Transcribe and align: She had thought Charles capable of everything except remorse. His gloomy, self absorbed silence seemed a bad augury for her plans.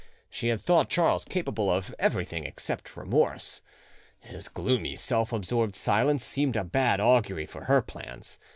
She 0.31 0.47
had 0.47 0.59
thought 0.59 0.89
Charles 0.89 1.23
capable 1.25 1.69
of 1.69 1.93
everything 1.99 2.43
except 2.43 2.97
remorse. 2.97 3.61
His 4.19 4.47
gloomy, 4.49 4.95
self 4.95 5.31
absorbed 5.31 5.75
silence 5.75 6.25
seemed 6.25 6.55
a 6.55 6.63
bad 6.63 6.99
augury 6.99 7.45
for 7.45 7.65
her 7.65 7.83
plans. 7.83 8.39